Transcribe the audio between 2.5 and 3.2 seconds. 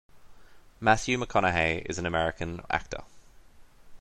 actor.